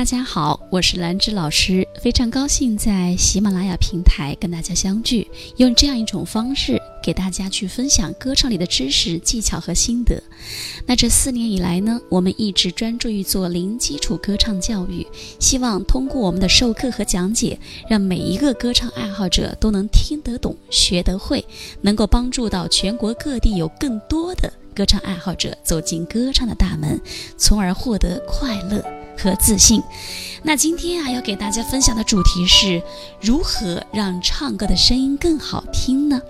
[0.00, 10.18] 大家好，我是兰芝老师，非常高兴在喜马拉雅平台跟大家相聚，用这样一种方式给大家去分享歌唱里的知识、技巧和心得。
[10.86, 15.06] 那这四年以来呢，我们一直专注于做零基础歌唱教育，
[15.38, 21.44] 希望通过我们的授课和讲解，让每一个歌唱爱好者都能听得懂、学得会，
[21.82, 26.98] 能够帮助到全国各地有更多的歌唱爱好者走进歌唱的大门，
[27.36, 28.82] 从而获得快乐。
[29.22, 29.82] 和自信。
[30.42, 32.82] 那今天啊，要给大家分享的主题是
[33.20, 36.20] 如何让唱歌的声音更好听呢？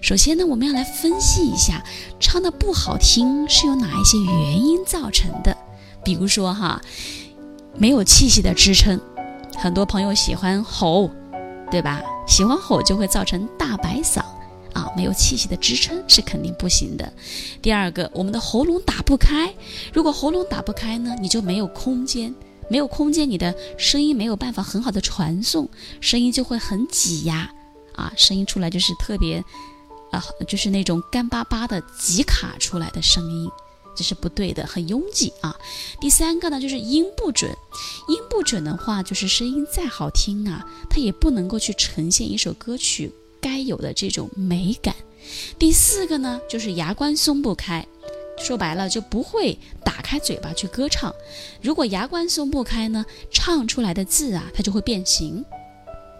[0.00, 1.84] 首先呢，我们要来分析一下
[2.18, 5.54] 唱的不好听是由哪一些原因造成的。
[6.02, 6.80] 比如说哈，
[7.76, 8.98] 没有气息的支撑，
[9.56, 11.10] 很多朋友喜欢吼，
[11.70, 12.00] 对吧？
[12.26, 14.22] 喜欢吼就会造成大白嗓。
[14.74, 17.12] 啊，没有气息的支撑是肯定不行的。
[17.60, 19.52] 第二个，我们的喉咙打不开，
[19.92, 22.32] 如果喉咙打不开呢，你就没有空间，
[22.70, 25.68] 没有空间，你的声音没有办法很好的传送，
[26.00, 27.50] 声音就会很挤压，
[27.94, 29.42] 啊，声音出来就是特别，
[30.10, 33.50] 啊，就是那种干巴巴的挤卡出来的声音，
[33.96, 35.56] 这是不对的，很拥挤啊。
[36.00, 37.50] 第三个呢，就是音不准，
[38.08, 43.12] 音不准的话，就是声音再好听啊，它也不能够去呈现一首歌曲。
[43.40, 44.92] 该有的这种美感。
[45.60, 47.86] 第四个呢，就是牙关松不开，
[48.40, 51.14] 说白了就不会打开嘴巴去歌唱。
[51.60, 55.44] 如果牙关松不开呢，唱出来的字啊，它就会变形。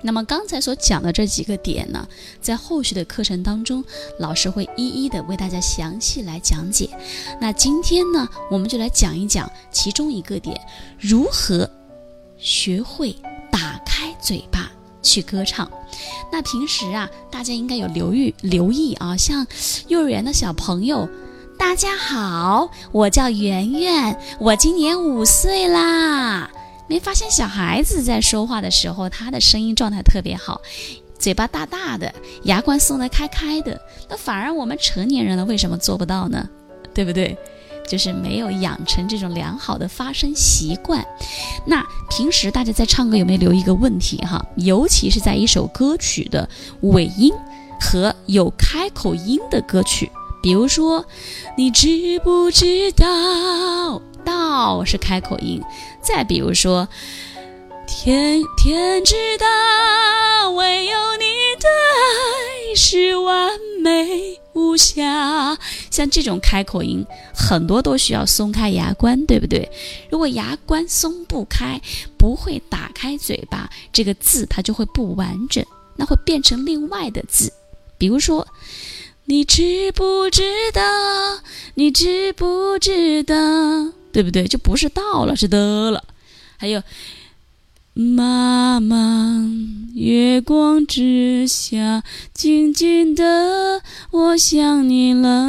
[0.02, 2.06] 那么刚才所讲的这几个点呢，
[2.40, 3.84] 在后续的课程当中，
[4.18, 6.88] 老师会一一的为大家详细来讲解。
[7.40, 10.60] 那今天呢，我们就来讲一讲其中一个点，
[10.98, 11.68] 如何
[12.36, 13.12] 学会
[13.50, 14.70] 打开嘴巴。
[15.00, 15.70] 去歌唱，
[16.30, 19.46] 那平时啊，大家应该有留意留意啊，像
[19.86, 21.08] 幼儿园的小朋友，
[21.58, 26.48] 大家好，我叫圆圆，我今年五岁啦。
[26.86, 30.60] 没发现小孩子在说话的时候，他的声音状态特别好，
[31.18, 32.14] 嘴巴大大的，
[32.44, 36.48] 牙关松得开开的，那反而我们成年人了，为什么做不到呢？
[36.94, 37.36] 对不对？
[37.88, 41.04] 就是没有养成这种良好的发声习惯。
[41.66, 44.44] 那平时大家在唱歌有没有留意一个问题哈？
[44.56, 46.48] 尤其是在一首歌曲的
[46.82, 47.32] 尾音
[47.80, 50.10] 和有开口音的歌曲，
[50.42, 51.04] 比如说，
[51.56, 54.00] 你知不知道？
[54.24, 55.62] 道是开口音。
[56.02, 56.88] 再比如说，
[57.86, 61.24] 天天知道，唯有你
[61.60, 64.38] 的爱是完美。
[64.54, 65.56] 无瑕，
[65.88, 69.70] 像这种开口音，很多都需要松开牙关，对不对？
[70.10, 71.80] 如果牙关松不开，
[72.18, 77.52] 不会打开嘴巴，这个字它就会不完整，那会变成另外的字。
[77.96, 78.48] 比如说，
[79.28, 80.80] 你知不知道？
[81.74, 83.34] 你知不知道？
[84.10, 84.48] 对不对？
[84.48, 86.02] 就不是到了，是的了。
[86.56, 86.82] 还有。
[87.92, 89.50] 妈妈，
[89.94, 95.48] 月光之下，静静的，我想你了，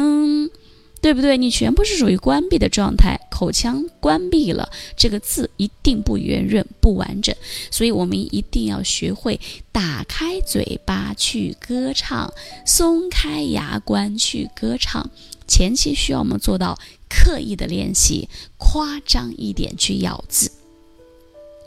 [1.10, 1.36] 对不对？
[1.36, 7.34] 你全部是属于关闭的状态，口腔关闭了，这个字一定不圆润、不完整。
[7.72, 9.40] 所以我们一定要学会
[9.72, 12.32] 打开嘴巴去歌唱，
[12.64, 15.10] 松开牙关去歌唱。
[15.48, 16.78] 前期需要我们做到
[17.08, 20.52] 刻意的练习，夸张一点去咬字。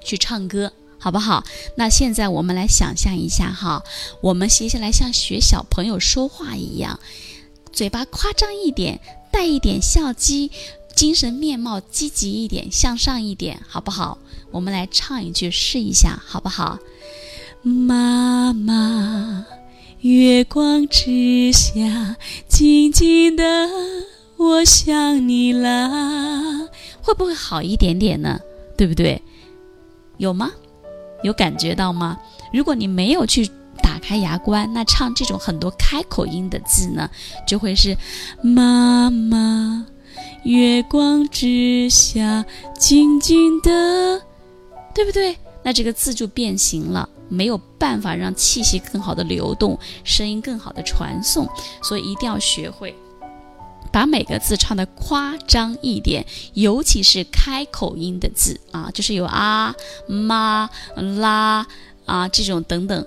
[0.06, 1.44] 去唱歌，好不好？
[1.76, 3.84] 那现在我们来想象一下哈，
[4.22, 6.98] 我们接下来像学小朋友说话一样，
[7.74, 9.02] 嘴巴夸张一点，
[9.34, 10.52] 带一点笑肌，
[10.96, 14.20] 精神面貌积极一点，向上一点，好不好？
[14.52, 16.78] 我们来唱一句试一下，好不好？
[17.64, 19.48] 妈妈，
[20.02, 22.16] 月光之下，
[22.47, 23.68] 静静的，
[24.38, 26.70] 我想你了，
[27.02, 28.40] 会不会好一点点呢？
[28.78, 29.20] 对不对？
[30.18, 30.52] 有吗？
[31.24, 32.20] 有感觉到吗？
[32.53, 33.50] 如果你没有去
[34.03, 37.09] 开牙关，那唱这种很多开口音的字呢，
[37.47, 37.97] 就会是
[38.41, 39.85] 妈妈，
[40.44, 42.46] 月光之下，
[42.78, 44.22] 静静的，
[44.94, 45.38] 对不对？
[45.64, 51.47] 那这个字就变形了，没有办法让气息更好的流动，声音更好的传送，
[51.82, 52.94] 所以一定要学会。
[53.90, 59.73] 把每个字唱的夸张一点，尤其是开口音的字啊，就是有啊、
[60.08, 61.66] 妈、啦
[62.05, 63.05] 啊这种等等，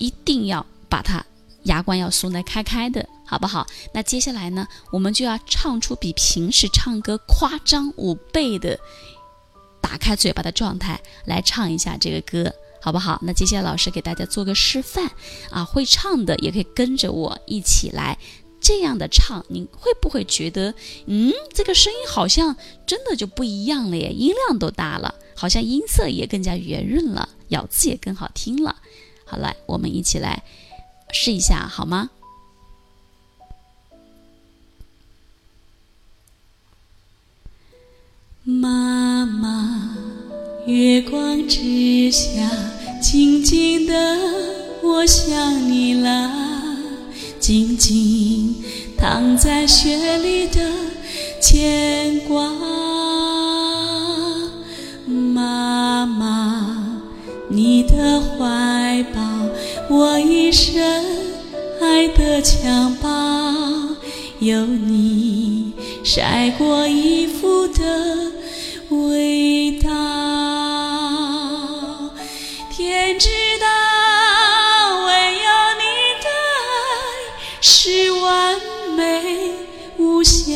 [0.00, 1.24] 一定要把它
[1.62, 3.64] 牙关要松得开开的，好不好？
[3.94, 8.76] 那接下来呢，我们就要唱出比平时唱歌夸张五倍的
[9.80, 12.52] 打开嘴巴的状态来唱一下这个歌，
[12.82, 13.20] 好不好？
[13.22, 15.08] 那接下来老师给大家做个示范
[15.50, 18.18] 啊，会唱的也可以跟着我一起来。
[18.62, 20.74] 这样的唱，你会不会觉得，
[21.06, 22.54] 嗯，这个声音好像
[22.86, 24.12] 真的就不一样了耶？
[24.12, 28.76] 音量都大了，好像音色也更加圆润了，咬字也更好听了。
[29.30, 30.42] 好，来，我们一起来
[31.12, 32.10] 试一下，好吗？
[38.42, 39.96] 妈妈，
[40.66, 42.50] 月光之下，
[43.00, 43.94] 静静的，
[44.82, 46.32] 我想你了，
[47.38, 48.64] 静静
[48.98, 50.60] 躺在雪里的
[51.40, 52.89] 牵挂。
[60.52, 60.82] 深
[61.80, 63.96] 爱的襁褓，
[64.40, 65.72] 有你
[66.04, 68.30] 晒过衣服的。
[68.90, 69.88] 味道，
[72.68, 73.28] 天知
[73.60, 73.66] 道，
[75.06, 75.48] 唯有
[75.78, 75.84] 你
[76.20, 76.26] 的
[76.66, 76.68] 爱
[77.60, 78.60] 是完
[78.96, 79.52] 美
[79.96, 80.50] 无瑕。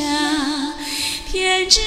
[1.30, 1.80] 天知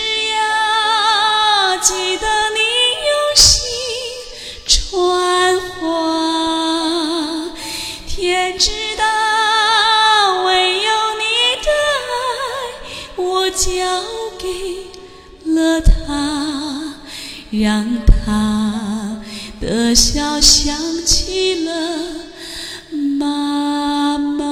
[13.57, 14.03] 交
[14.37, 14.87] 给。
[15.55, 16.95] 了他，
[17.49, 19.21] 让他
[19.61, 21.71] 的笑想起了
[23.17, 24.45] 妈妈，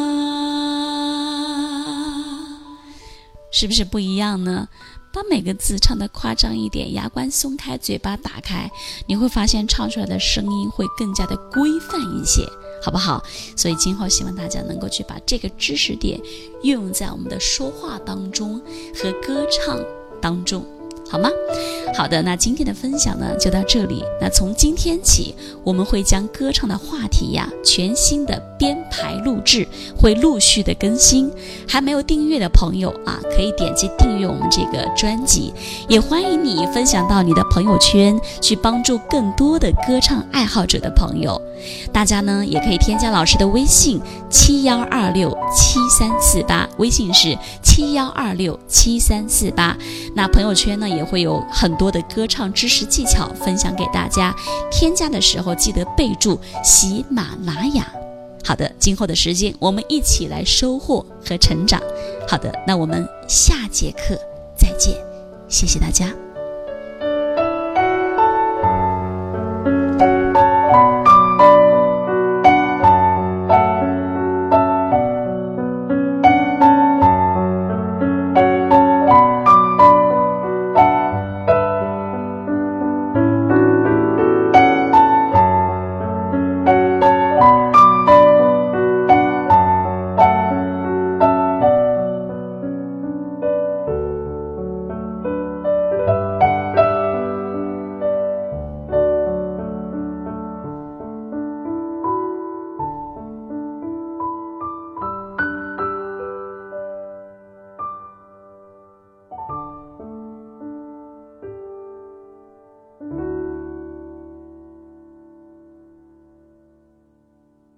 [3.51, 4.69] 是不是不一样呢？
[5.13, 8.71] 把每个字唱得夸张一点，牙关松开，嘴巴打开，
[9.07, 12.41] 你会发现唱出来的声音会更加的规范一些，
[12.81, 13.23] 好不好？
[13.55, 16.19] 所以今后希望大家能够去把这个知识点
[16.63, 18.61] 运用在我们的说话当中
[18.93, 19.79] 和歌唱
[20.21, 20.65] 当中。
[21.07, 21.29] 好吗？
[21.95, 24.03] 好的，那今天的分享呢就到这里。
[24.19, 31.31] 那从今天起，我们会将歌唱的话题呀全新的编排录制，会陆续的更新。
[31.67, 35.53] 还没有订阅的朋友啊，可以点击订阅我们这个专辑。
[35.87, 41.39] 也欢迎你分享到你的朋友圈，去帮助更多的歌唱爱好者的朋友。
[41.93, 49.77] 大家呢也可以添加老师的微信七幺二六七三四八，微信是七幺二六七三四八。
[50.15, 50.89] 那朋友圈呢？
[50.89, 54.33] 也会有很多的歌唱知识技巧分享给大家，
[54.71, 57.85] 添加的时候记得备注喜马拉雅。
[58.43, 61.81] 好的，今后的时间我们一起来收获和成长。
[62.27, 64.15] 好的，那我们下节课
[64.55, 64.95] 再见，
[65.49, 66.24] 谢谢大家。